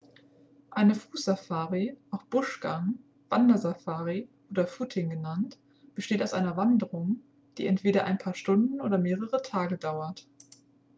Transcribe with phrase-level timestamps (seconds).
[0.71, 2.95] eine fußsafari auch buschgang
[3.29, 5.59] wandersafari oder footing genannt
[5.93, 7.17] besteht aus einer wanderung
[7.59, 10.27] die entweder ein paar stunden oder mehrere tage dauert